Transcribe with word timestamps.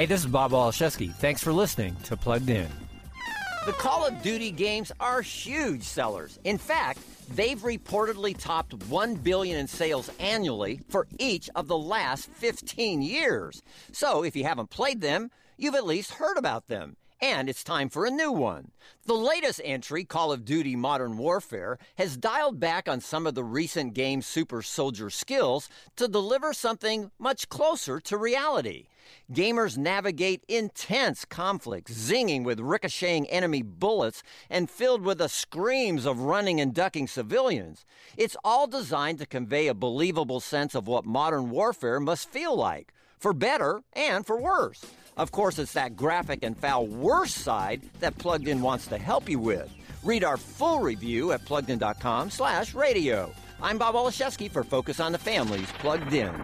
Hey, 0.00 0.06
this 0.06 0.20
is 0.20 0.28
Bob 0.28 0.52
Waliszewski. 0.52 1.12
Thanks 1.16 1.42
for 1.42 1.52
listening 1.52 1.94
to 2.04 2.16
Plugged 2.16 2.48
In. 2.48 2.70
The 3.66 3.72
Call 3.72 4.06
of 4.06 4.22
Duty 4.22 4.50
games 4.50 4.90
are 4.98 5.20
huge 5.20 5.82
sellers. 5.82 6.38
In 6.44 6.56
fact, 6.56 7.00
they've 7.36 7.60
reportedly 7.60 8.34
topped 8.34 8.72
1 8.84 9.16
billion 9.16 9.58
in 9.58 9.66
sales 9.66 10.08
annually 10.18 10.80
for 10.88 11.06
each 11.18 11.50
of 11.54 11.68
the 11.68 11.76
last 11.76 12.30
15 12.30 13.02
years. 13.02 13.62
So, 13.92 14.24
if 14.24 14.34
you 14.34 14.44
haven't 14.44 14.70
played 14.70 15.02
them, 15.02 15.30
you've 15.58 15.74
at 15.74 15.84
least 15.84 16.12
heard 16.12 16.38
about 16.38 16.68
them 16.68 16.96
and 17.20 17.48
it's 17.48 17.62
time 17.62 17.88
for 17.88 18.06
a 18.06 18.10
new 18.10 18.32
one. 18.32 18.70
The 19.04 19.14
latest 19.14 19.60
entry, 19.64 20.04
Call 20.04 20.32
of 20.32 20.44
Duty 20.44 20.76
Modern 20.76 21.18
Warfare, 21.18 21.78
has 21.96 22.16
dialed 22.16 22.58
back 22.58 22.88
on 22.88 23.00
some 23.00 23.26
of 23.26 23.34
the 23.34 23.44
recent 23.44 23.94
game's 23.94 24.26
super 24.26 24.62
soldier 24.62 25.10
skills 25.10 25.68
to 25.96 26.08
deliver 26.08 26.52
something 26.52 27.10
much 27.18 27.48
closer 27.48 28.00
to 28.00 28.16
reality. 28.16 28.86
Gamers 29.32 29.76
navigate 29.76 30.44
intense 30.48 31.24
conflicts, 31.24 31.92
zinging 31.92 32.44
with 32.44 32.60
ricocheting 32.60 33.28
enemy 33.28 33.62
bullets 33.62 34.22
and 34.48 34.70
filled 34.70 35.02
with 35.02 35.18
the 35.18 35.28
screams 35.28 36.06
of 36.06 36.20
running 36.20 36.60
and 36.60 36.72
ducking 36.72 37.08
civilians. 37.08 37.84
It's 38.16 38.36
all 38.44 38.66
designed 38.66 39.18
to 39.18 39.26
convey 39.26 39.66
a 39.66 39.74
believable 39.74 40.40
sense 40.40 40.74
of 40.74 40.86
what 40.86 41.04
modern 41.04 41.50
warfare 41.50 42.00
must 42.00 42.30
feel 42.30 42.56
like 42.56 42.92
for 43.20 43.32
better 43.32 43.82
and 43.94 44.26
for 44.26 44.40
worse. 44.40 44.84
Of 45.16 45.30
course, 45.30 45.58
it's 45.58 45.74
that 45.74 45.96
graphic 45.96 46.40
and 46.42 46.56
foul 46.58 46.86
worse 46.86 47.34
side 47.34 47.82
that 48.00 48.18
Plugged 48.18 48.48
In 48.48 48.62
wants 48.62 48.86
to 48.88 48.98
help 48.98 49.28
you 49.28 49.38
with. 49.38 49.70
Read 50.02 50.24
our 50.24 50.36
full 50.36 50.80
review 50.80 51.32
at 51.32 51.44
pluggedin.com 51.44 52.30
slash 52.30 52.74
radio. 52.74 53.32
I'm 53.62 53.78
Bob 53.78 53.94
Waliszewski 53.94 54.50
for 54.50 54.64
Focus 54.64 54.98
on 54.98 55.12
the 55.12 55.18
Families 55.18 55.70
Plugged 55.78 56.12
In. 56.14 56.34